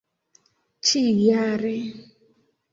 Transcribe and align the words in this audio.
ĉiujare 0.89 1.71